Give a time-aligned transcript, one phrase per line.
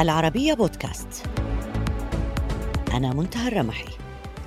[0.00, 1.26] العربية بودكاست.
[2.94, 3.88] أنا منتهى الرمحي.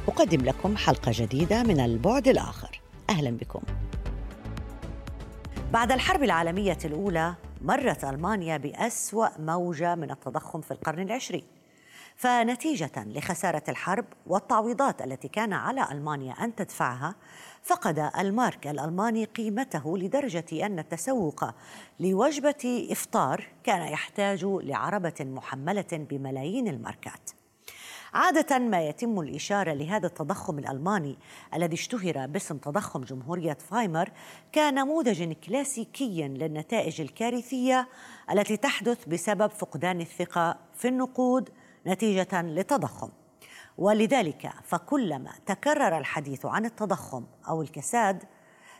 [0.07, 2.81] أقدم لكم حلقة جديدة من البعد الآخر.
[3.09, 3.61] أهلا بكم.
[5.71, 11.43] بعد الحرب العالمية الأولى مرت ألمانيا بأسوأ موجة من التضخم في القرن العشرين.
[12.15, 17.15] فنتيجة لخسارة الحرب والتعويضات التي كان على ألمانيا أن تدفعها
[17.63, 21.45] فقد المارك الألماني قيمته لدرجة أن التسوق
[21.99, 27.29] لوجبة إفطار كان يحتاج لعربة محملة بملايين الماركات.
[28.13, 31.17] عادة ما يتم الإشارة لهذا التضخم الألماني
[31.53, 34.09] الذي اشتهر باسم تضخم جمهورية فايمر
[34.55, 37.87] كنموذج كلاسيكي للنتائج الكارثية
[38.31, 41.49] التي تحدث بسبب فقدان الثقة في النقود
[41.87, 43.09] نتيجة للتضخم
[43.77, 48.23] ولذلك فكلما تكرر الحديث عن التضخم أو الكساد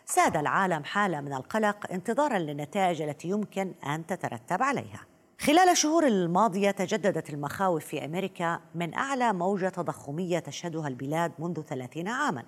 [0.06, 5.06] ساد العالم حالة من القلق انتظارا للنتائج التي يمكن أن تترتب عليها.
[5.40, 12.08] خلال الشهور الماضية تجددت المخاوف في أمريكا من أعلى موجة تضخمية تشهدها البلاد منذ 30
[12.08, 12.44] عاما.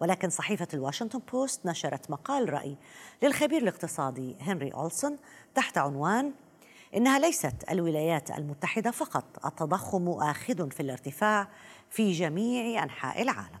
[0.00, 2.76] ولكن صحيفة الواشنطن بوست نشرت مقال رأي
[3.22, 5.16] للخبير الاقتصادي هنري اولسون
[5.54, 6.32] تحت عنوان
[6.96, 11.48] إنها ليست الولايات المتحدة فقط التضخم آخذ في الارتفاع
[11.90, 13.58] في جميع أنحاء العالم.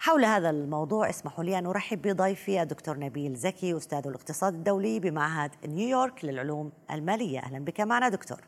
[0.00, 5.50] حول هذا الموضوع اسمحوا لي أن أرحب بضيفي الدكتور نبيل زكي أستاذ الاقتصاد الدولي بمعهد
[5.66, 7.40] نيويورك للعلوم المالية.
[7.40, 8.40] أهلا بك معنا دكتور.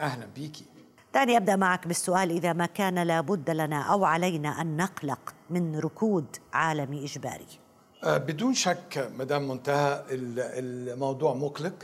[0.00, 0.64] أهلا بيكي
[1.14, 6.36] دعني أبدأ معك بالسؤال إذا ما كان لابد لنا أو علينا أن نقلق من ركود
[6.52, 7.46] عالمي إجباري؟
[8.04, 11.74] أه بدون شك مدام منتهى الموضوع مقلق.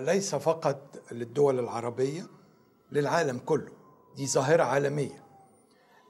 [0.00, 2.26] ليس فقط للدول العربية
[2.92, 3.72] للعالم كله.
[4.16, 5.22] دي ظاهرة عالمية.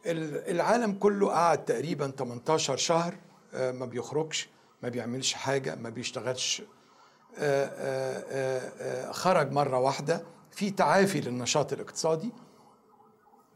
[0.07, 3.15] العالم كله قعد تقريبا 18 شهر
[3.55, 4.49] آه، ما بيخرجش
[4.83, 6.63] ما بيعملش حاجة ما بيشتغلش.
[9.11, 12.33] خرج مرة واحدة في تعافي للنشاط الاقتصادي.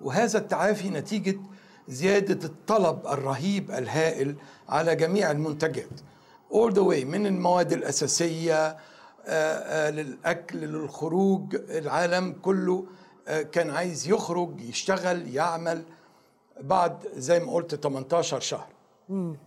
[0.01, 1.41] وهذا التعافي نتيجة
[1.89, 4.37] زيادة الطلب الرهيب الهائل
[4.69, 6.01] على جميع المنتجات.
[6.53, 8.77] All the way من المواد الأساسية آه، آه،
[9.91, 12.85] للأكل للخروج العالم كله
[13.29, 15.83] آه، كان عايز يخرج يشتغل يعمل
[16.61, 18.67] بعد زي ما قلت 18 شهر.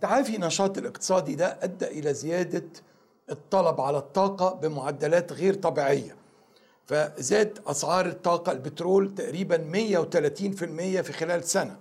[0.00, 2.64] تعافي النشاط الاقتصادي ده أدى إلى زيادة
[3.30, 6.16] الطلب على الطاقة بمعدلات غير طبيعية.
[6.86, 11.76] فزاد أسعار الطاقة البترول تقريبا 130% في خلال سنة.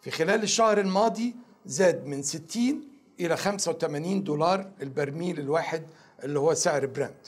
[0.00, 1.34] في خلال الشهر الماضي
[1.66, 2.80] زاد من 60
[3.20, 5.82] إلى 85 دولار البرميل الواحد
[6.24, 7.26] اللي هو سعر برنت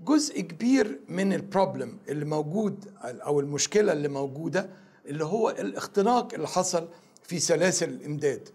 [0.00, 4.70] جزء كبير من ال problem اللي موجود أو المشكلة اللي موجودة
[5.06, 6.88] اللي هو الاختناق اللي حصل
[7.22, 8.48] في سلاسل الإمداد.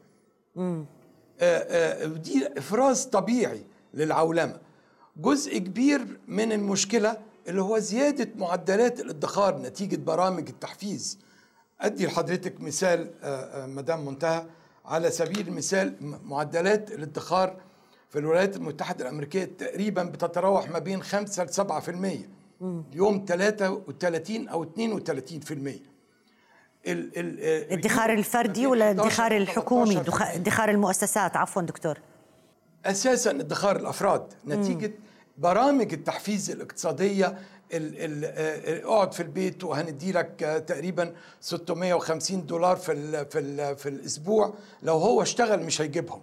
[2.18, 3.62] دي إفراز طبيعي
[3.94, 4.59] للعولمة.
[5.18, 11.20] جزء كبير من المشكلة اللي هو زيادة معدلات الادخار نتيجة برامج التحفيز.
[11.82, 14.46] أدي لحضرتك مثال آه، مدام منتهى
[14.86, 17.62] على سبيل المثال معدلات الادخار
[18.16, 24.68] في الولايات المتحدة الأمريكية تقريبا بتتراوح ما بين 5 ل 7% اليوم 33 أو 32%
[26.88, 31.38] الادخار الفردي ولا الادخار الحكومي؟ ادخار المؤسسات.
[31.38, 32.00] عفوا دكتور.
[32.86, 34.34] أساسا ادخار الأفراد.
[34.47, 34.92] نتيجة
[35.38, 37.38] برامج التحفيز الاقتصادية
[37.74, 44.53] اقعد في البيت وهندي لك تقريبا 650 دولار في في في الأسبوع.
[44.84, 46.22] لو هو اشتغل مش هيجيبهم.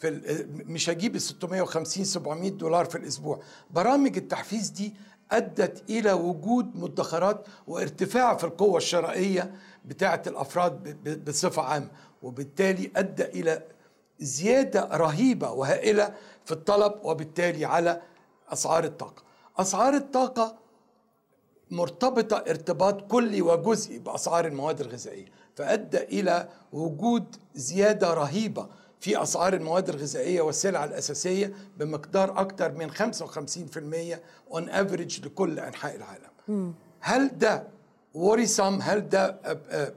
[0.00, 3.40] في مش هجيب ال 650 700 دولار في الأسبوع.
[3.70, 4.94] برامج التحفيز دي
[5.32, 9.54] أدت إلى وجود مدخرات وارتفاع في القوة الشرائية
[9.84, 11.90] بتاعة الأفراد بصفة عامة
[12.22, 13.62] وبالتالي أدى إلى
[14.20, 18.00] زيادة رهيبة وهائلة في الطلب وبالتالي على
[18.48, 19.22] أسعار الطاقة.
[19.58, 20.56] أسعار الطاقة
[21.70, 28.68] مرتبطة ارتباط كلي وجزئي بأسعار المواد الغذائية فأدى إلى وجود زيادة رهيبة
[29.00, 34.18] في أسعار المواد الغذائية والسلع الأساسية بمقدار أكثر من 55%
[34.52, 36.74] on average لكل أنحاء العالم.
[37.00, 37.64] هل ده
[38.14, 39.36] worrisome هل ده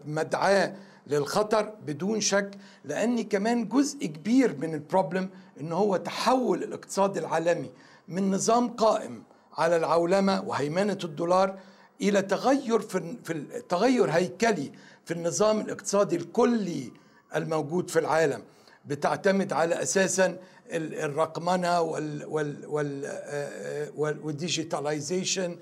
[0.06, 0.75] مدعاة
[1.07, 2.51] للخطر بدون شك؟
[2.86, 5.30] لأني كمان جزء كبير من ال problem
[5.62, 7.69] إن هو تحول الاقتصاد العالمي
[8.07, 9.24] من نظام قائم
[9.57, 11.59] على العولمة وهيمنة الدولار
[12.01, 14.71] إلى تغير في في تغير هيكلي
[15.06, 16.92] في النظام الاقتصادي الكلي
[17.36, 18.42] الموجود في العالم.
[18.86, 20.38] بتعتمد على أساسا
[20.72, 25.57] الرقمنة وال وال وال آه، وال digitalization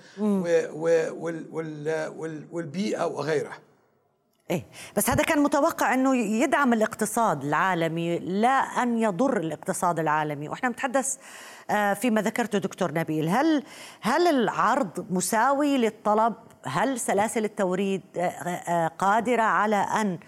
[2.51, 3.57] والبيئة وغيرها.
[4.51, 4.65] إيه.
[4.97, 10.49] بس هذا كان متوقع أنه يدعم الاقتصاد العالمي لا أن يضر الاقتصاد العالمي.
[10.49, 11.17] وإحنا نتحدث
[11.69, 13.29] آه، فيما ذكرته دكتور نبيل.
[13.29, 13.63] هل
[14.01, 16.33] هل العرض مساوي للطلب؟
[16.65, 20.19] هل سلاسل التوريد آه، آه، قادرة على أن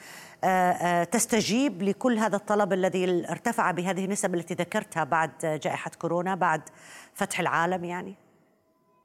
[1.12, 6.62] تستجيب لكل هذا الطلب الذي ارتفع بهذه النسب التي ذكرتها بعد جائحة كورونا بعد
[7.14, 8.16] فتح العالم يعني؟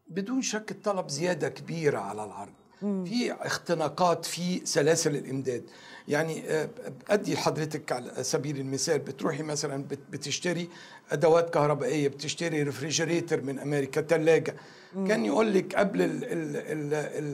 [0.08, 2.52] بدون شك الطلب زيادة كبيرة على العرض.
[2.80, 5.64] في اختناقات في سلاسل الإمداد.
[6.08, 6.68] يعني آه،
[7.08, 10.68] أدي لحضرتك على سبيل المثال بتروحي مثلا بتشتري
[11.10, 14.54] أدوات كهربائية بتشتري refrigerator من أمريكا ثلاجه
[14.94, 15.98] كان يقول لك قبل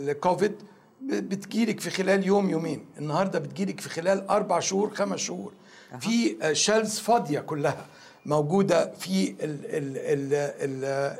[0.08, 0.54] الكوفيد
[1.06, 2.86] بتجيلك في خلال يوم يومين.
[2.98, 5.52] النهارده بتجيلك في خلال أربع شهور خمس شهور.
[6.00, 7.86] في shelves آه، فاضية كلها
[8.26, 9.34] موجودة في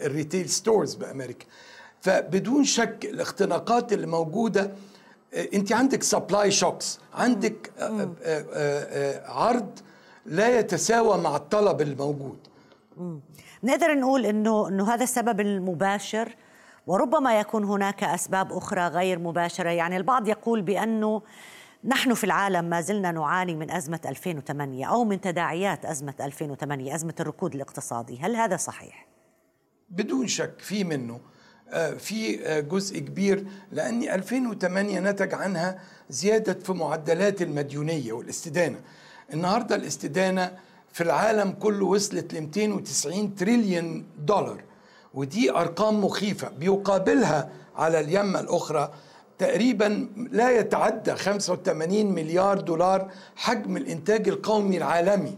[0.06, 1.46] ال retail stores بأمريكا.
[2.00, 4.70] فبدون شك الاختناقات اللي موجودة
[5.34, 9.78] آه، انت عندك supply shocks عندك آه، آه، عرض
[10.26, 12.38] لا يتساوى مع الطلب الموجود.
[13.62, 16.34] نقدر نقول إنه إنه هذا السبب المباشر
[16.86, 19.70] وربما يكون هناك أسباب أخرى غير مباشرة.
[19.70, 21.22] يعني البعض يقول بأنه
[21.84, 27.14] نحن في العالم ما زلنا نعاني من أزمة 2008 أو من تداعيات أزمة 2008 أزمة
[27.20, 28.18] الركود الاقتصادي.
[28.18, 29.06] هل هذا صحيح؟
[29.90, 31.20] بدون شك في منه.
[31.98, 32.36] في
[32.70, 35.78] جزء كبير لأن 2008 نتج عنها
[36.10, 38.80] زيادة في معدلات المديونية والاستدانة.
[39.32, 40.58] النهاردة الاستدانة
[40.92, 44.64] في العالم كله وصلت ل 290 تريليون دولار.
[45.14, 46.48] ودي أرقام مخيفة.
[46.48, 48.92] بيقابلها على اليمة الأخرى
[49.38, 55.34] تقريبا لا يتعدى 85 مليار دولار حجم الإنتاج القومي العالمي.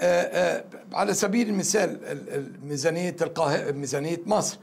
[0.00, 1.98] آآ آآ على سبيل المثال
[2.64, 4.58] ميزانية القاهرة ميزانية مصر.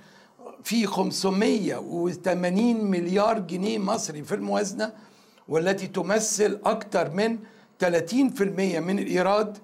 [0.64, 4.94] في 580 مليار جنيه مصري في الموازنة
[5.48, 7.38] والتي تمثل أكثر من
[7.80, 9.58] 30% من الإيراد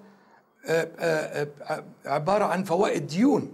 [0.66, 3.52] آه، آه، آه، عبارة عن فوائد ديون.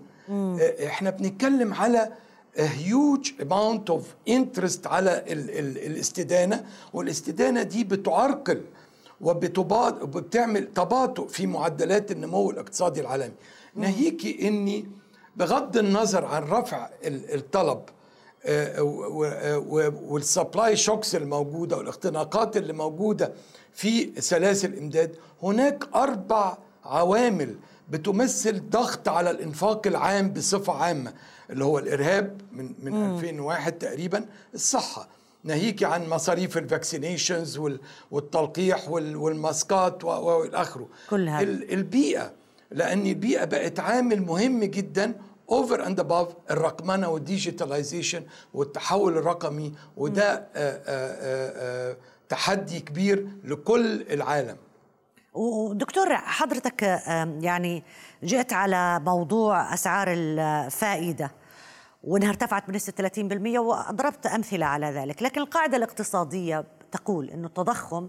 [0.87, 2.13] إحنا بنتكلم على
[2.57, 8.63] huge amount of interest على ال ال الاستدانة والاستدانة دي بتعرقل
[9.21, 13.35] وبتعمل تباطؤ في معدلات النمو الاقتصادي العالمي.
[13.75, 14.89] ناهيكي إني
[15.37, 17.81] بغض النظر عن رفع الطلب
[18.45, 18.83] آه،
[20.09, 23.33] وال supply shocks الموجودة والاختناقات اللي موجودة
[23.73, 26.57] في سلاسل الإمداد هناك أربع
[26.87, 27.55] عوامل
[27.91, 31.13] بتمثل ضغط على الإنفاق العام بصفة عامة
[31.51, 33.15] اللي هو الإرهاب من من مم.
[33.15, 34.25] 2001 تقريبا
[34.55, 35.09] الصحة.
[35.45, 37.61] ناهيك عن مصاريف ال vaccinations
[38.11, 41.43] والتلقيح والماسكات والآخره كل هذا.
[41.43, 42.33] البيئة
[42.71, 45.15] لأن البيئة بقت عامل مهم جدا
[45.51, 48.23] over and above الرقمنة وال digitalization
[48.55, 51.97] والتحول الرقمي وده آآ آآ آآ
[52.29, 54.57] تحدي كبير لكل العالم.
[55.37, 56.83] ودكتور حضرتك
[57.41, 57.83] يعني
[58.25, 61.31] جئت على موضوع أسعار الفائدة
[62.05, 68.09] وإنها ارتفعت بنسبة 30% وضربت أمثلة على ذلك، لكن القاعدة الاقتصادية تقول انه التضخم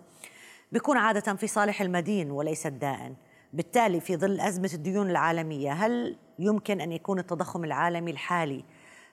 [0.72, 3.16] بيكون عادة في صالح المدين وليس الدائن.
[3.54, 8.64] بالتالي في ظل أزمة الديون العالمية هل يمكن أن يكون التضخم العالمي الحالي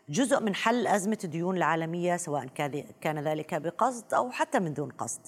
[0.08, 2.46] جزء من حل أزمة الديون العالمية سواء
[3.00, 5.20] كان ذلك بقصد أو حتى من دون قصد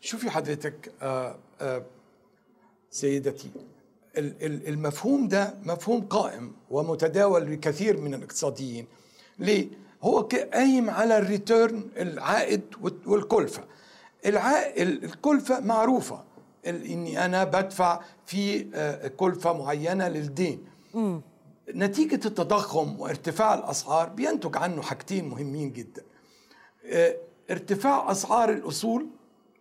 [0.00, 1.82] شوفي حضرتك آه آه
[2.90, 3.50] سيدتي.
[4.16, 8.86] المفهوم ده مفهوم قائم ومتداول لكثير من الاقتصاديين.
[9.38, 9.68] ليه؟
[10.02, 10.20] هو
[10.52, 12.62] قايم على الريتيرن العائد
[13.06, 13.64] والكلفة.
[14.26, 16.24] العائد الكلفة معروفة.
[16.66, 20.64] إني أنا بدفع في آه، كلفة معينة للدين.
[20.94, 21.18] م.
[21.74, 26.02] نتيجة التضخم وارتفاع الأسعار بينتج عنه حاجتين مهمين جدا.
[26.86, 27.16] آه،
[27.50, 29.06] ارتفاع أسعار الأصول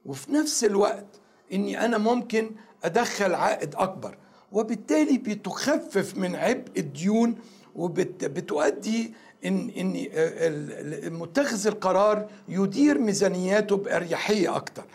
[0.05, 1.05] وفي نفس الوقت
[1.53, 2.51] إني أنا ممكن
[2.85, 4.17] أدخل عائد أكبر.
[4.51, 7.35] وبالتالي بتخفف من عبء الديون
[7.75, 9.13] وبتؤدي
[9.45, 14.85] ان إن متخذ القرار يدير ميزانياته بأريحية أكتر.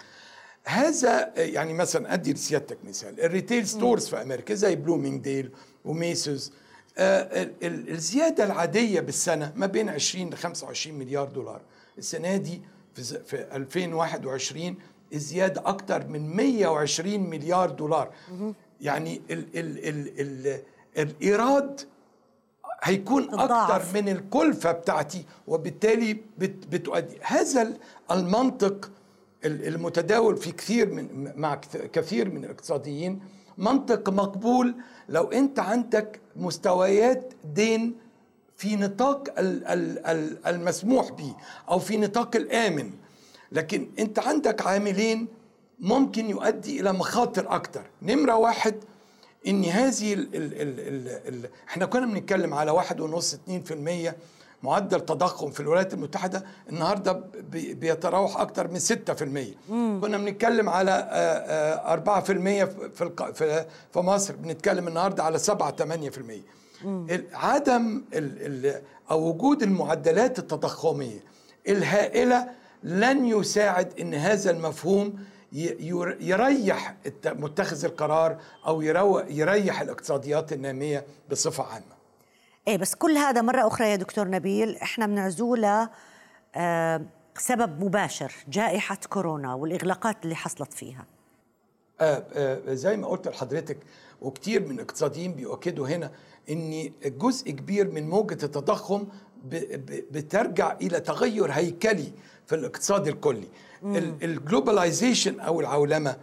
[0.64, 3.20] هذا يعني مثلا أدي لسيادتك مثال.
[3.20, 5.50] ال retail stores في أمريكا زي Bloomingdale's و
[5.84, 6.52] Macy's
[6.98, 11.60] آه الزيادة العادية بالسنة ما بين 20 ل 25 مليار دولار.
[11.98, 12.62] السنة دي
[13.26, 14.74] في 2021
[15.12, 18.10] الزياده أكثر من 120 مليار دولار.
[18.80, 20.60] يعني ال ال ال ال
[20.98, 21.80] الإيراد
[22.82, 27.18] هيكون أكثر من الكلفة بتاعتي وبالتالي بتؤدي.
[27.22, 27.72] هذا
[28.10, 28.90] المنطق
[29.44, 31.54] المتداول في كثير من مع
[31.92, 33.20] كثير من الاقتصاديين.
[33.58, 34.74] منطق مقبول.
[35.08, 37.96] لو أنت عندك مستويات دين
[38.56, 39.24] في نطاق
[40.46, 41.34] المسموح به
[41.68, 42.90] أو في نطاق الآمن
[43.52, 45.28] لكن انت عندك عاملين
[45.80, 47.82] ممكن يؤدي إلى مخاطر أكتر.
[48.02, 48.74] نمرة واحد
[49.46, 51.08] إن هذه ال ال ال ال
[51.44, 54.16] ال إحنا كنا بنتكلم على واحد ونص اتنين في المية
[54.62, 57.12] معدل تضخم في الولايات المتحدة النهاردة
[57.52, 59.54] بي- بيتراوح أكتر من 6%
[60.00, 62.64] كنا بنتكلم على آه، آه، 4%
[62.94, 66.42] في الق- في في مصر بنتكلم النهاردة على 7 8%
[66.84, 71.24] ال- عدم ال ال أو وجود المعدلات التضخمية
[71.68, 72.48] الهائلة
[72.82, 75.18] لن يساعد إن هذا المفهوم
[76.20, 76.96] يريح
[77.26, 78.80] متخذ القرار أو
[79.30, 82.00] يريح الاقتصاديات النامية بصفة عامة.
[82.68, 85.90] إيه بس كل هذا مرة أخرى يا دكتور نبيل إحنا بنعزوله
[86.54, 87.00] آه
[87.38, 91.04] سبب مباشر جائحة كورونا والإغلاقات اللي حصلت فيها.
[92.00, 93.78] آه آه زي ما قلت لحضرتك
[94.20, 96.10] وكتير من الاقتصاديين بيؤكدوا هنا
[96.50, 99.06] إن جزء كبير من موجة التضخم
[100.10, 102.12] بترجع إلى تغير هيكلي
[102.46, 103.48] في الاقتصاد الكلي
[104.22, 106.16] الجلوباليزيشن أو العولمة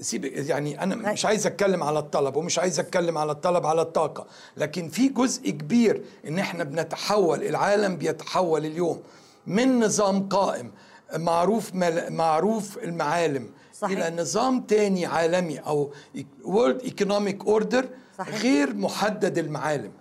[0.00, 4.26] سيب يعني أنا مش عايز أتكلم على الطلب ومش عايز أتكلم على الطلب على الطاقة
[4.56, 9.00] لكن في جزء كبير إن إحنا بنتحول العالم بيتحول اليوم
[9.46, 10.70] من نظام قائم
[11.16, 13.98] معروف مل معروف المعالم صحيح.
[14.06, 15.92] إلى نظام تاني عالمي أو
[16.44, 17.88] world economic order.
[18.20, 19.92] غير محدد المعالم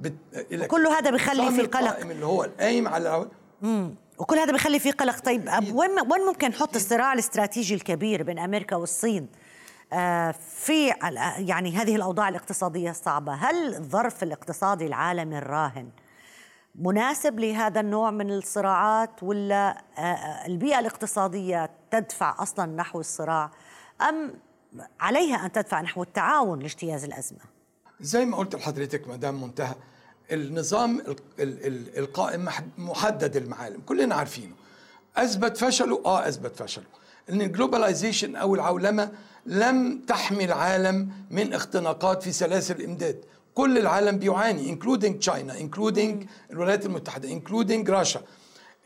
[0.00, 0.14] بت...
[0.52, 2.00] وكل هذا بيخلي في قلق.
[2.00, 3.26] اللي هو القايم على
[3.62, 3.94] مم.
[4.18, 5.18] وكل هذا بخلي في قلق.
[5.20, 9.28] طيب أب- وين وين ممكن نحط الصراع الاستراتيجي الكبير بين أمريكا والصين؟
[9.92, 10.88] آه، في
[11.38, 15.88] يعني هذه الأوضاع الاقتصادية الصعبه هل الظرف الاقتصادي العالمي الراهن
[16.74, 23.50] مناسب لهذا النوع من الصراعات ولا آه، آه، البيئة الاقتصادية تدفع أصلا نحو الصراع
[24.08, 24.32] أم
[25.00, 27.57] عليها أن تدفع نحو التعاون لاجتياز الأزمة؟
[28.00, 29.74] زي ما قلت لحضرتك مدام منتهى
[30.32, 34.52] النظام ال- ال- ال- القائم مح- محدد المعالم كلنا عارفينه.
[35.16, 36.84] أثبت فشله؟ آه أثبت فشله.
[37.30, 39.10] إن الجلوباليزيشن أو العولمة
[39.46, 43.24] لم تحمي العالم من اختناقات في سلاسل الإمداد.
[43.54, 48.20] كل العالم بيعاني including China including الولايات المتحدة including Russia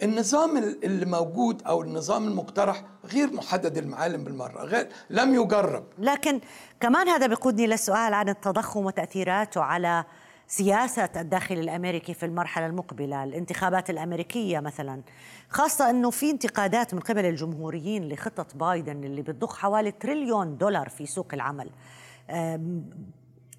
[0.02, 5.84] النظام ال- اللي موجود أو النظام المقترح غير محدد المعالم بالمرة غير لم يجرب.
[5.98, 6.40] لكن
[6.80, 10.04] كمان هذا بيقودني للسؤال عن التضخم وتأثيراته على
[10.46, 15.02] سياسة الداخل الأمريكي في المرحلة المقبلة الانتخابات الأمريكية مثلا.
[15.48, 21.06] خاصة أنه في انتقادات من قبل الجمهوريين لخطة بايدن اللي بتضخ حوالي تريليون دولار في
[21.06, 21.70] سوق العمل.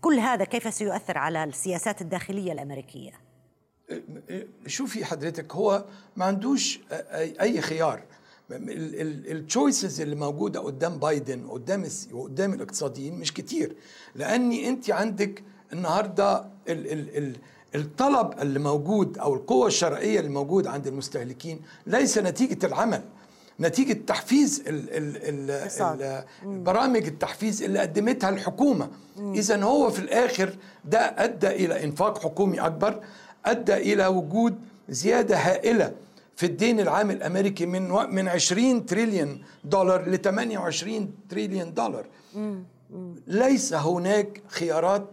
[0.02, 3.12] كل هذا كيف سيؤثر على السياسات الداخلية الأمريكية؟
[4.68, 5.86] شوفي حضرتك هو
[6.16, 6.80] ما عندوش
[7.42, 8.04] اي خيار.
[8.52, 13.76] التشويسز اللي موجودة قدام بايدن وقدام وقدام الاقتصاديين مش كتير.
[14.16, 17.36] لأني أنت عندك النهارده ال ال ال
[17.76, 23.02] الطلب اللي موجود أو القوة الشرائيه اللي موجود عند المستهلكين ليس نتيجة العمل.
[23.60, 25.52] نتيجة تحفيز ال ال.
[25.52, 26.24] ال
[26.64, 28.90] برامج التحفيز اللي قدمتها الحكومة.
[29.20, 33.04] اذا هو في الآخر ده أدى إلى إنفاق حكومي أكبر.
[33.46, 34.56] أدى إلى وجود
[34.90, 35.94] زيادة هائلة
[36.36, 42.06] في الدين العام الأمريكي من و- من 20 تريليون دولار ل 28 تريليون دولار.
[43.28, 45.06] ليس هناك خيارات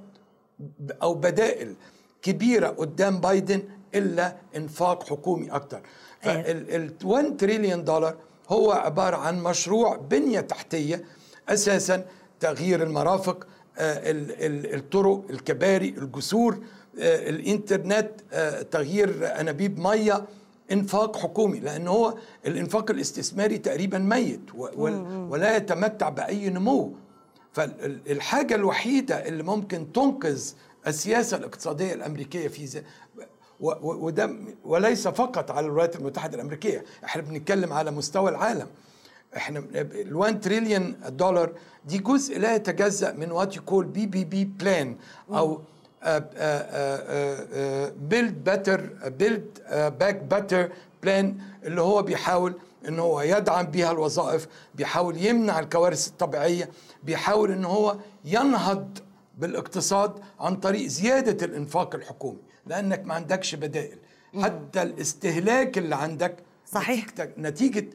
[1.02, 1.74] أو بدائل
[2.22, 3.62] كبيرة قدام بايدن
[3.94, 5.80] إلا إنفاق حكومي أكتر.
[6.20, 8.16] فال 1 تريليون دولار
[8.48, 11.04] هو عبارة عن مشروع بنية تحتية
[11.48, 12.04] أساسا
[12.40, 13.46] تغيير المرافق
[13.78, 16.58] آه، ال- ال- الطرق الكباري الجسور
[16.98, 20.24] الإنترنت آه، تغيير أنابيب مية
[20.72, 22.14] إنفاق حكومي لأن هو
[22.46, 26.94] الإنفاق الاستثماري تقريبا ميت ولا يتمتع بأي نمو.
[27.52, 30.42] فالحاجه الوحيدة اللي ممكن تنقذ
[30.86, 32.82] السياسة الاقتصادية الأمريكية في
[33.60, 34.30] وده
[34.64, 38.66] وليس فقط على الولايات المتحدة الأمريكية إحنا بنتكلم على مستوى العالم.
[39.36, 41.52] إحنا ال 1 تريليون دولار
[41.84, 44.96] دي جزء لا يتجزأ من what يقول بي BBB plan
[45.30, 45.60] أو
[47.96, 48.80] build better
[49.18, 52.54] build back better plan اللي هو بيحاول
[52.88, 56.70] إن هو يدعم بيها الوظائف بيحاول يمنع الكوارث الطبيعية
[57.02, 58.98] بيحاول إن هو ينهض
[59.38, 62.38] بالاقتصاد عن طريق زيادة الإنفاق الحكومي.
[62.66, 63.98] لأنك ما عندكش بدائل.
[64.42, 67.06] حتى الاستهلاك اللي عندك صحيح.
[67.38, 67.86] نتيجة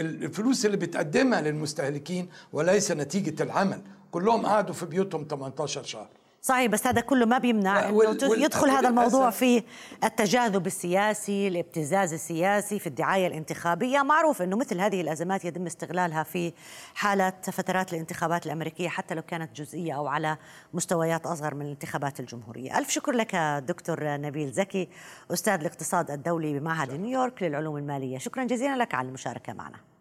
[0.00, 3.82] الفلوس اللي بتقدمها للمستهلكين وليس نتيجة العمل.
[4.10, 6.08] كلهم قعدوا في بيوتهم 18 شهر.
[6.44, 9.62] صحيح بس هذا كله ما بيمنع إنه يدخل هذا الموضوع في
[10.04, 16.52] التجاذب السياسي، الابتزاز السياسي في الدعاية الانتخابية، معروف إنه مثل هذه الأزمات يتم استغلالها في
[16.94, 20.36] حاله فترات الانتخابات الأمريكية حتى لو كانت جزئية أو على
[20.74, 22.78] مستويات أصغر من الانتخابات الجمهورية.
[22.78, 23.36] ألف شكر لك
[23.68, 24.88] دكتور نبيل زكي
[25.32, 29.91] أستاذ الاقتصاد الدولي بمعهد نيويورك للعلوم المالية، شكرا جزيلا لك على المشاركة معنا.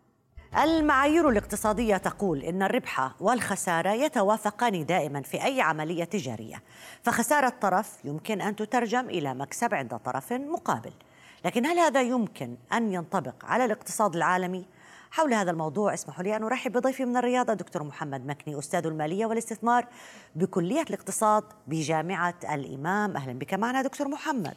[0.58, 6.63] المعايير الاقتصادية تقول إن الربح والخسارة يتوافقان دائما في أي عملية تجارية
[7.03, 10.91] فخسارة طرف يمكن أن تترجم إلى مكسب عند طرف مقابل.
[11.46, 14.65] لكن هل هذا يمكن أن ينطبق على الاقتصاد العالمي؟
[15.12, 19.25] حول هذا الموضوع اسمحوا لي أن أرحب بضيفي من الرياضة دكتور محمد مكني أستاذ المالية
[19.25, 19.88] والاستثمار
[20.36, 23.17] بكلية الاقتصاد بجامعة الإمام.
[23.17, 24.55] أهلا بك معنا دكتور محمد.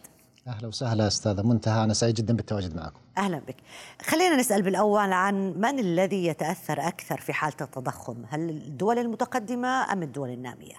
[0.48, 3.00] أهلا وسهلا أستاذة منتهى أنا سعيد جدا بالتواجد معكم.
[3.18, 3.56] أهلا بك.
[4.02, 10.02] خلينا نسأل بالأول عن من الذي يتأثر أكثر في حالة التضخم؟ هل الدول المتقدمة أم
[10.02, 10.74] الدول النامية؟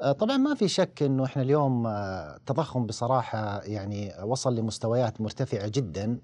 [0.00, 5.68] آه، طبعا ما في شك إنه إحنا اليوم التضخم آه، بصراحة يعني وصل لمستويات مرتفعة
[5.68, 6.18] جدا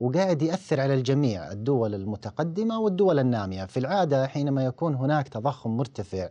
[0.00, 3.64] وقاعد يأثر على الجميع الدول المتقدمة والدول النامية.
[3.64, 6.28] في العادة حينما يكون هناك تضخم مرتفع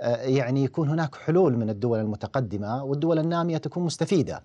[0.00, 4.42] آه، يعني يكون هناك حلول من الدول المتقدمة والدول النامية تكون مستفيدة.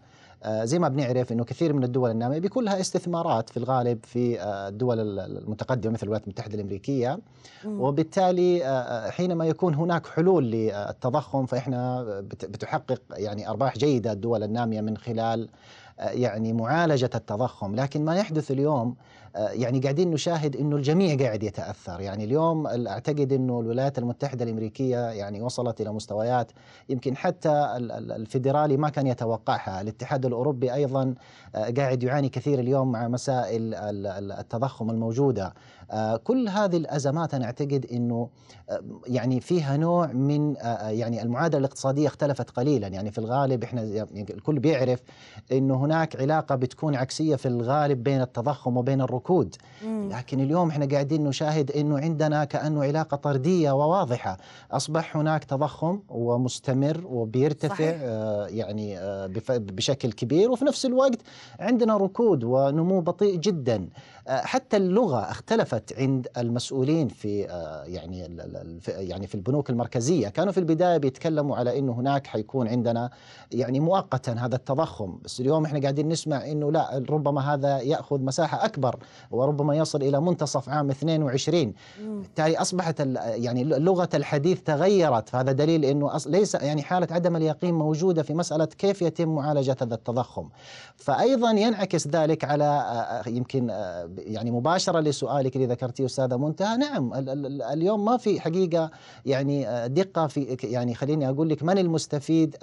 [0.64, 4.68] زي ما بنعرف إنه كثير من الدول النامية بيكون لها استثمارات في الغالب في آه،
[4.68, 7.20] الدول المتقدمة مثل الولايات المتحدة الأمريكية.
[7.66, 12.04] وبالتالي آه، حينما يكون هناك حلول للتضخم فإحنا
[12.44, 15.50] بتحقق يعني أرباح جيدة الدول النامية من خلال
[16.00, 17.76] يعني معالجة التضخم.
[17.76, 22.02] لكن ما يحدث اليوم آه، يعني قاعدين نشاهد إنه الجميع قاعد يتأثر.
[22.02, 26.52] يعني اليوم أعتقد إنه الولايات المتحدة الأمريكية يعني وصلت إلى مستويات
[26.90, 29.82] يمكن حتى الفيدرالي ما كان يتوقعها.
[29.82, 31.16] الاتحاد الأوروبي أيضا
[31.56, 33.74] آه، قاعد يعاني كثير اليوم مع مسائل
[34.40, 35.54] التضخم الموجودة.
[35.92, 38.30] آه، كل هذه الأزمات أنا أعتقد إنه
[39.08, 42.88] يعني فيها نوع من يعني المعادلة الاقتصادية اختلفت قليلا.
[42.88, 45.00] يعني في الغالب إحنا يعني الكل بيعرف
[45.52, 49.23] إنه هناك علاقة بتكون عكسية في الغالب بين التضخم وبين الركود.
[49.24, 54.38] الركود لكن اليوم إحنا قاعدين نشاهد إنه عندنا كأنه علاقة طردية وواضحة.
[54.72, 57.98] أصبح هناك تضخم ومستمر وبيرتفع صحيح.
[58.02, 60.52] آه يعني آه بشكل كبير.
[60.52, 61.20] وفي نفس الوقت
[61.60, 63.90] عندنا ركود ونمو بطيء جدا.
[64.28, 68.38] آه حتى اللغة اختلفت عند المسؤولين في آه يعني
[68.88, 70.28] يعني في البنوك المركزية.
[70.28, 73.10] كانوا في البداية بيتكلموا على إنه هناك حيكون عندنا
[73.52, 75.18] يعني مؤقتا هذا التضخم.
[75.24, 78.96] بس اليوم إحنا قاعدين نسمع إنه لا ربما هذا يأخذ مساحة أكبر
[79.32, 85.30] وربما يصل إلى منتصف عام 22 بالتالي أصبحت يعني لغة الحديث تغيرت.
[85.30, 89.96] فهذا دليل أنه ليس يعني حالة عدم اليقين موجودة في مسألة كيف يتم معالجة هذا
[89.96, 90.50] التضخم.
[90.96, 92.84] فأيضا ينعكس ذلك على
[93.28, 93.70] يمكن
[94.18, 96.78] يعني مباشرة لسؤالك اللي ذكرتيه أستاذة منتهى.
[96.78, 97.12] نعم
[97.74, 98.92] اليوم ما في حقيقة
[99.26, 102.56] يعني دقة في يعني خليني أقول لك من المستفيد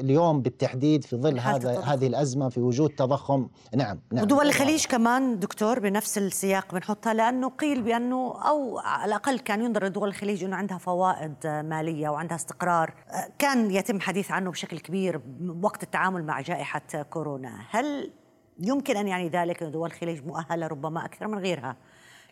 [0.00, 4.24] اليوم بالتحديد في ظل هذا هذه الأزمة في وجود تضخم؟ نعم نعم.
[4.24, 9.84] ودول الخليج كمان دكتور بنفس السياق بنحطها لأنه قيل بأنه أو على الأقل كان ينظر
[9.84, 12.94] لدول الخليج إنه عندها فوائد مالية وعندها استقرار.
[13.38, 15.20] كان يتم حديث عنه بشكل كبير
[15.62, 17.60] وقت التعامل مع جائحة كورونا.
[17.70, 18.12] هل
[18.58, 21.76] يمكن أن يعني ذلك ان دول الخليج مؤهلة ربما أكثر من غيرها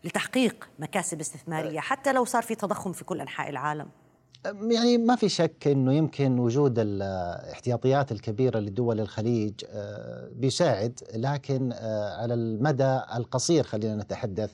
[0.05, 3.88] لتحقيق مكاسب استثمارية حتى لو صار في تضخم في كل أنحاء العالم؟
[4.44, 12.22] يعني ما في شك إنه يمكن وجود الاحتياطيات الكبيرة لدول الخليج آه، بيساعد لكن آه،
[12.22, 14.52] على المدى القصير خلينا نتحدث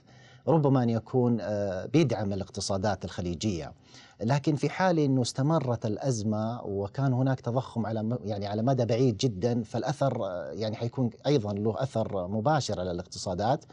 [0.48, 3.72] ربما أن يكون آه، بيدعم الاقتصادات الخليجية.
[4.20, 9.62] لكن في حال إنه استمرت الأزمة وكان هناك تضخم على يعني على مدى بعيد جدا
[9.62, 10.18] فالأثر
[10.52, 13.64] يعني حيكون أيضا له أثر مباشر على الاقتصادات.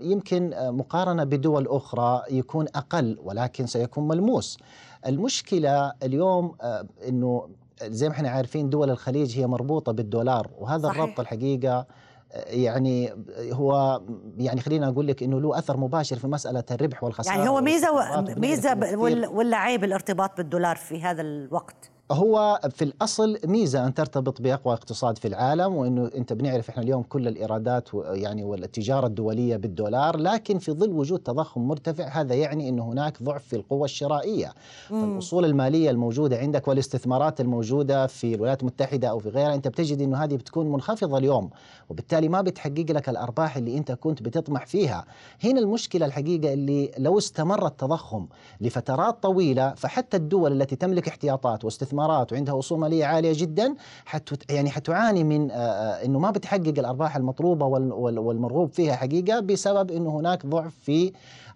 [0.00, 4.58] يمكن مقارنة بدول أخرى يكون أقل ولكن سيكون ملموس
[5.06, 7.48] المشكلة اليوم آه، إنه
[7.82, 11.02] زي ما إحنا عارفين دول الخليج هي مربوطة بالدولار وهذا صحيح.
[11.02, 11.86] الربط الحقيقة
[12.32, 13.12] آه، يعني
[13.52, 14.00] هو
[14.38, 17.88] يعني خلينا أقول لك إنه له أثر مباشر في مسألة الربح والخسارة يعني هو ميزة.
[18.36, 18.96] ميزة
[19.30, 25.18] ولا عيب الارتباط بالدولار في هذا الوقت هو في الأصل ميزة أن ترتبط بأقوى اقتصاد
[25.18, 30.72] في العالم وإنه أنت بنعرف إحنا اليوم كل الإيرادات يعني والتجارة الدولية بالدولار لكن في
[30.72, 34.52] ظل وجود تضخم مرتفع هذا يعني إنه هناك ضعف في القوة الشرائية.
[34.88, 40.16] فالأصول المالية الموجودة عندك والاستثمارات الموجودة في الولايات المتحدة أو في غيرها أنت بتجد إنه
[40.24, 41.50] هذه بتكون منخفضة اليوم
[41.90, 45.04] وبالتالي ما بتحقق لك الأرباح اللي أنت كنت بتطمح فيها.
[45.44, 48.26] هنا المشكلة الحقيقة اللي لو استمر التضخم
[48.60, 53.74] لفترات طويلة فحتى الدول التي تملك احتياطات واستثمارات الاستثمارات وعندها أصول مالية عالية جدا
[54.06, 60.46] حت يعني حتعاني من إنه ما بتحقق الأرباح المطلوبة والمرغوب فيها حقيقة بسبب إنه هناك
[60.46, 61.12] ضعف في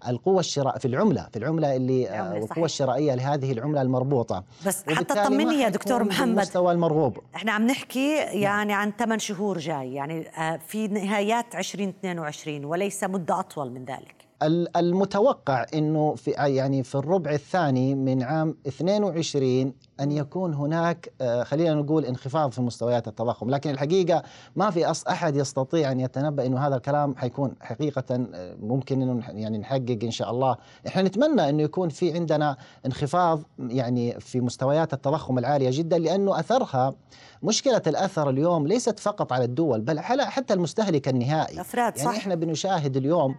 [0.08, 4.44] القوة الشراء في العملة في العملة اللي القوة الشرائية لهذه العملة المربوطة.
[4.66, 7.18] بس حتى طمني يا دكتور محمد المستوى المرغوب.
[7.34, 8.38] إحنا عم نحكي نعم.
[8.38, 10.24] يعني عن ثمان شهور جاي يعني
[10.66, 14.24] في نهايات 2022 وليس مدة أطول من ذلك.
[14.76, 21.74] المتوقع إنه في يعني في الربع الثاني من عام 22 أن يكون هناك آه، خلينا
[21.74, 24.22] نقول انخفاض في مستويات التضخم، لكن الحقيقة
[24.56, 29.58] ما في أحد يستطيع أن يتنبأ إنه هذا الكلام حيكون حقيقة آه، ممكن إنه يعني
[29.58, 35.38] نحقق إن شاء الله، إحنا نتمنى إنه يكون في عندنا انخفاض يعني في مستويات التضخم
[35.38, 36.94] العالية جدا لأنه أثرها
[37.42, 41.54] مشكلة الأثر اليوم ليست فقط على الدول بل على حتى المستهلك النهائي.
[41.54, 42.16] الأفراد يعني صح.
[42.16, 43.34] إحنا بنشاهد اليوم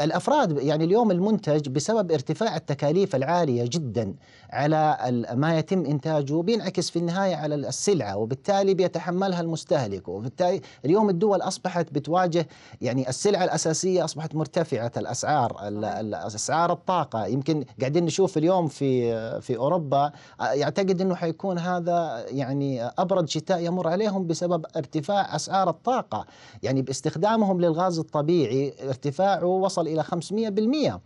[0.00, 4.14] الأفراد يعني اليوم المنتج بسبب ارتفاع التكاليف العالية جدا
[4.50, 4.96] على
[5.34, 10.08] ما يتم إنتاجه بينعكس في النهاية على السلعة وبالتالي بيتحملها المستهلك.
[10.08, 12.48] وبالتالي اليوم الدول أصبحت بتواجه
[12.80, 15.56] يعني السلعة الأساسية أصبحت مرتفعة الأسعار
[16.26, 17.26] أسعار الطاقة.
[17.26, 23.88] يمكن قاعدين نشوف اليوم في في أوروبا يعتقد أنه حيكون هذا يعني أبرد شتاء يمر
[23.88, 26.26] عليهم بسبب ارتفاع أسعار الطاقة،
[26.62, 31.00] يعني باستخدامهم للغاز الطبيعي ارتفاعه وصل إلى 500% آآ آآ آه، آه،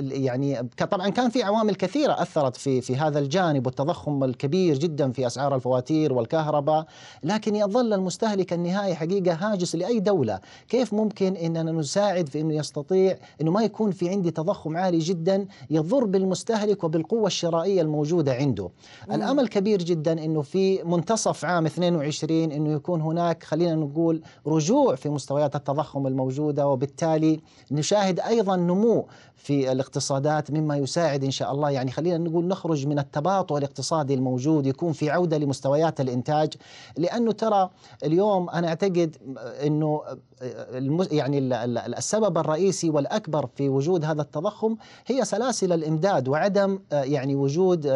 [0.00, 5.26] يعني طبعا كان في عوامل كثيرة أثرت في في هذا الجانب والتضخم الكبير جدا في
[5.26, 6.86] أسعار الفواتير والكهرباء،
[7.24, 13.16] لكن يظل المستهلك النهائي حقيقة هاجس لأي دولة، كيف ممكن إننا نساعد في إنه يستطيع
[13.40, 18.68] إنه ما يكون في عندي تضخم عالي جدا يضر بالمستهلك وبالقوة الشرائية الموجودة عنده.
[19.08, 19.14] مم.
[19.14, 25.08] الأمل كبير جدا إنه في منتصف عام 22 إنه يكون هناك خلينا نقول رجوع في
[25.08, 28.91] مستويات التضخم الموجودة وبالتالي نشاهد أيضا نمو
[29.36, 31.70] في الاقتصادات مما يساعد إن شاء الله.
[31.70, 36.52] يعني خلينا نقول نخرج من التباطؤ الاقتصادي الموجود يكون في عودة لمستويات الإنتاج
[36.96, 37.70] لأنه ترى
[38.04, 39.16] اليوم أنا أعتقد
[39.66, 40.00] إنه
[41.10, 41.38] يعني
[41.98, 44.76] السبب الرئيسي والأكبر في وجود هذا التضخم
[45.06, 47.86] هي سلاسل الإمداد وعدم يعني وجود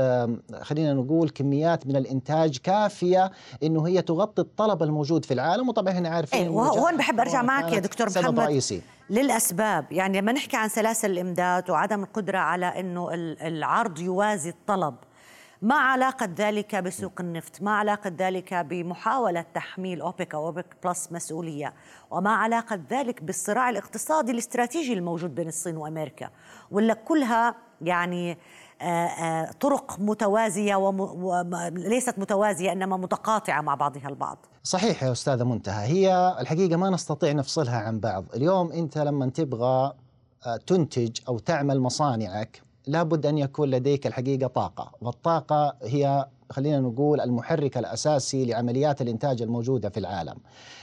[0.63, 3.31] خلينا نقول كميات من الإنتاج كافية
[3.63, 5.69] إنه هي تغطي الطلب الموجود في العالم.
[5.69, 8.41] وطبعا إحنا عارفين إيه وهون بحب أرجع معك يا دكتور محمد.
[8.41, 8.83] رئيسي.
[9.11, 9.93] للأسباب.
[9.93, 13.09] يعني لما نحكي عن سلاسل الإمداد وعدم القدرة على إنه
[13.41, 14.95] العرض يوازي الطلب
[15.63, 21.75] ما علاقة ذلك بسوق النفط؟ ما علاقة ذلك بمحاولة تحميل أوبك أو أوبك بلس مسؤولية؟
[22.11, 26.31] وما علاقة ذلك بالصراع الاقتصادي الاستراتيجي الموجود بين الصين وأمريكا؟
[26.71, 28.39] ولا كلها يعني
[29.61, 34.47] طرق متوازية وليست متوازية إنما متقاطعة مع بعضها البعض.
[34.63, 38.25] صحيح يا أستاذة منتهى هي الحقيقة ما نستطيع نفصلها عن بعض.
[38.35, 39.93] اليوم أنت لما تبغى
[40.67, 47.79] تنتج أو تعمل مصانعك لابد أن يكون لديك الحقيقة طاقة والطاقة هي خلينا نقول المحرك
[47.79, 50.35] الأساسي لعمليات الإنتاج الموجودة في العالم.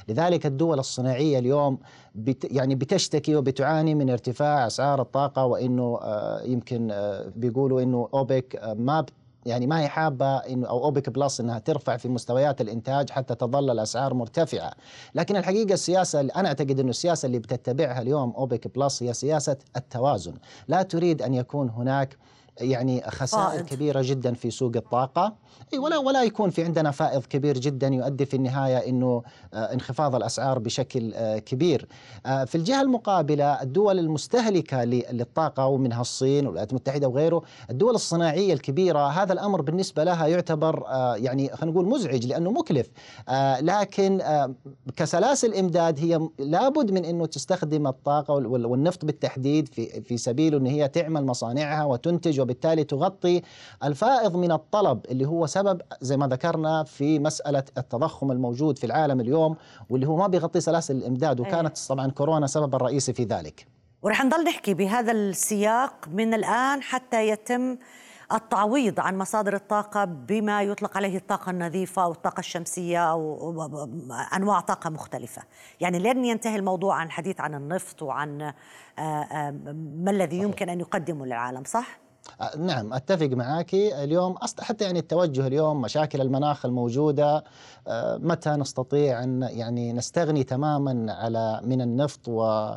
[0.09, 1.77] لذلك الدول الصناعية اليوم
[2.15, 8.55] بت يعني بتشتكي وبتعاني من ارتفاع أسعار الطاقة وإنه آه يمكن آه بيقولوا إنه أوبك
[8.55, 9.05] آه ما
[9.45, 13.69] يعني ما هي حابة انه أو أوبك بلس إنها ترفع في مستويات الإنتاج حتى تظل
[13.71, 14.73] الأسعار مرتفعة،
[15.15, 19.57] لكن الحقيقة السياسة اللي أنا أعتقد إنه السياسة اللي بتتبعها اليوم أوبك بلس هي سياسة
[19.77, 20.33] التوازن،
[20.67, 22.17] لا تريد أن يكون هناك
[22.61, 25.33] يعني خسائر كبيرة جدا في سوق الطاقة
[25.73, 30.15] إي ولا ولا يكون في عندنا فائض كبير جدا يؤدي في النهاية إنه آه، انخفاض
[30.15, 31.87] الأسعار بشكل آه، كبير.
[32.25, 39.07] آه، في الجهة المقابلة الدول المستهلكة للطاقة ومنها الصين والولايات المتحدة وغيره، الدول الصناعية الكبيرة
[39.07, 40.83] هذا الأمر بالنسبة لها يعتبر
[41.15, 42.89] يعني خلينا نقول مزعج لأنه مكلف.
[43.61, 44.21] لكن
[44.95, 50.87] كسلاسل امداد هي لابد من إنه تستخدم الطاقة والنفط بالتحديد في في سبيل ان هي
[50.87, 53.41] تعمل مصانعها وتنتج وبالتالي تغطي
[53.83, 59.21] الفائض من الطلب اللي هو سبب زي ما ذكرنا في مسألة التضخم الموجود في العالم
[59.21, 59.55] اليوم
[59.89, 63.67] واللي هو ما بيغطي سلاسل الإمداد وكانت طبعا كورونا سبب الرئيسي في ذلك.
[64.01, 67.77] ورح نضل نحكي بهذا السياق من الآن حتى يتم
[68.33, 73.69] التعويض عن مصادر الطاقة بما يطلق عليه الطاقة النظيفة أو الطاقة الشمسية أو
[74.35, 75.41] أنواع طاقة مختلفة.
[75.79, 78.53] يعني لن ينتهي الموضوع عن الحديث عن النفط وعن آه،
[79.01, 79.51] آه،
[79.95, 82.02] ما الذي يمكن أن يقدمه للعالم صح؟
[82.57, 87.43] نعم أتفق معك اليوم حتى يعني التوجه اليوم مشاكل المناخ الموجودة
[88.17, 92.71] متى نستطيع أن يعني نستغني تماما على من النفط و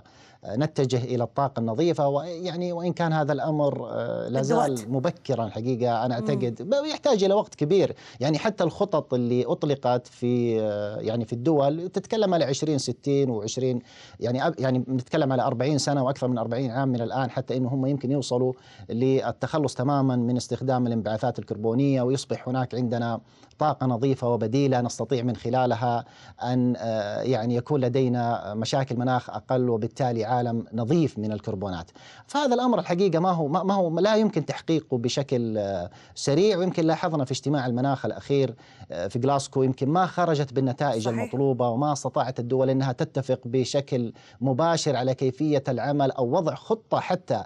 [0.47, 6.15] نتجه إلى الطاقة النظيفة ويعني وإن كان هذا الأمر آه، لا زال مبكرا الحقيقة أنا
[6.15, 6.67] أعتقد.
[6.91, 7.97] يحتاج إلى وقت كبير.
[8.21, 13.83] يعني حتى الخطط اللي أطلقت في آه، يعني في الدول تتكلم على 20 60 و20
[14.21, 17.87] يعني يعني نتكلم على 40 سنة وأكثر من 40 عام من الآن حتى إنه هم
[17.87, 18.53] يمكن يوصلوا
[18.89, 23.21] للتخلص تماما من استخدام الانبعاثات الكربونية ويصبح هناك عندنا
[23.59, 26.05] طاقة نظيفة وبديلة نستطيع من خلالها
[26.43, 31.91] أن آه، يعني يكون لدينا مشاكل مناخ أقل وبالتالي عالم نظيف من الكربونات
[32.27, 35.61] فهذا الأمر الحقيقة ما هو ما هو لا يمكن تحقيقه بشكل
[36.15, 38.55] سريع ويمكن لاحظنا في اجتماع المناخ الأخير
[38.89, 41.19] في جلاسكو يمكن ما خرجت بالنتائج صحيح.
[41.19, 47.43] المطلوبة وما استطاعت الدول إنها تتفق بشكل مباشر على كيفية العمل أو وضع خطة حتى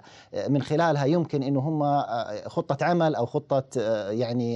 [0.47, 2.03] من خلالها يمكن انه هم
[2.47, 3.63] خطة عمل أو خطة
[4.09, 4.55] يعني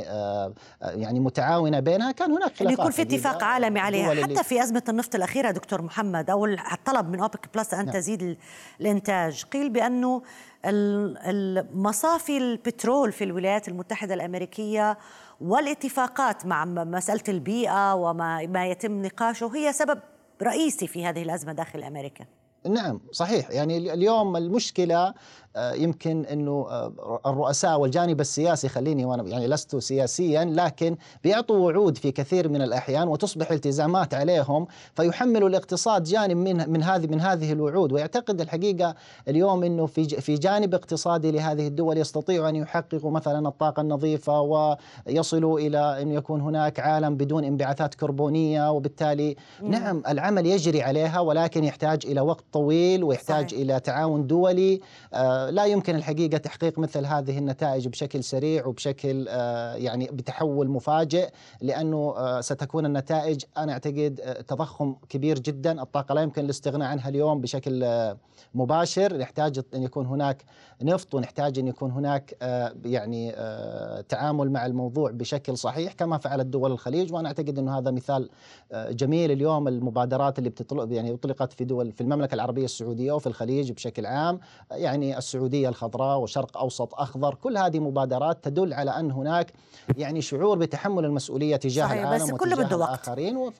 [0.82, 4.24] يعني متعاونه بينها كان هناك خلافات يكون في اتفاق عالمي عليها.
[4.24, 7.94] حتى في أزمة النفط الأخيرة دكتور محمد أو الطلب من أوبك بلس أن نعم.
[7.94, 8.38] تزيد
[8.82, 10.22] الإنتاج قيل بأنه
[10.66, 14.98] المصافي البترول في الولايات المتحدة الأمريكية
[15.42, 20.00] والاتفاقات مع مسألة البيئة وما ما يتم نقاشه هي سبب
[20.44, 22.26] رئيسي في هذه الأزمة داخل أمريكا.
[22.70, 23.50] نعم صحيح.
[23.52, 25.14] يعني اليوم المشكلة
[25.58, 32.12] يمكن إنه آه، الرؤساء والجانب السياسي خليني وأنا يعني لست سياسيا لكن بيعطوا وعود في
[32.12, 37.92] كثير من الأحيان وتصبح التزامات عليهم فيحملوا الاقتصاد جانب من من هذه من هذه الوعود
[37.92, 38.96] ويعتقد الحقيقة
[39.28, 45.60] اليوم إنه في في جانب اقتصادي لهذه الدول يستطيعوا أن يحققوا مثلا الطاقة النظيفة ويصلوا
[45.60, 49.72] إلى انه يكون هناك عالم بدون انبعاثات كربونية وبالتالي مم.
[49.72, 53.62] نعم العمل يجري عليها ولكن يحتاج إلى وقت طويل ويحتاج صحيح.
[53.62, 54.82] إلى تعاون دولي
[55.14, 61.30] آه لا يمكن الحقيقة تحقيق مثل هذه النتائج بشكل سريع وبشكل آه، يعني بتحول مفاجئ
[61.62, 65.82] لأنه آه، ستكون النتائج أنا أعتقد آه، تضخم كبير جدا.
[65.82, 67.86] الطاقة لا يمكن الاستغناء عنها اليوم بشكل
[68.56, 69.18] مباشر.
[69.18, 70.44] نحتاج أن يكون هناك
[70.82, 72.38] نفط ونحتاج أن يكون هناك
[72.86, 73.32] يعني
[74.10, 77.14] تعامل مع الموضوع بشكل صحيح كما فعلت دول الخليج.
[77.14, 78.30] وأنا أعتقد أنه هذا مثال
[78.74, 79.32] جميل.
[79.32, 84.06] اليوم المبادرات اللي بتطلق يعني أطلقت في دول في المملكة العربية السعودية وفي الخليج بشكل
[84.06, 84.40] عام
[84.72, 89.54] يعني السعودية الخضراء وشرق أوسط أخضر كل هذه مبادرات تدل على أن هناك
[89.98, 92.90] يعني شعور بتحمل المسؤولية تجاه صحيح العالم بس كله بده وقت.
[92.90, 93.52] الآخرين.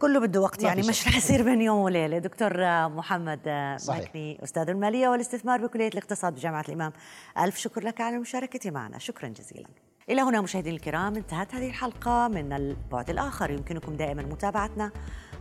[0.00, 2.18] كله بده وقت يعني مش رح يصير بين يوم وليلة.
[2.18, 2.52] دكتور
[2.88, 3.40] محمد
[3.78, 4.08] صحيح.
[4.08, 6.92] مكني أستاذ المالية والاستثمار بكلية الاقتصاد بجامعة الإمام.
[7.38, 8.98] ألف شكر لك على المشاركه معنا.
[8.98, 9.68] شكرا جزيلا.
[10.10, 13.50] إلى هنا مشاهدينا الكرام انتهت هذه الحلقة من البعد الآخر.
[13.50, 14.90] يمكنكم دائما متابعتنا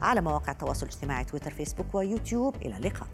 [0.02, 2.56] على مواقع التواصل الاجتماعي تويتر فيسبوك ويوتيوب.
[2.56, 3.08] إلى اللقاء.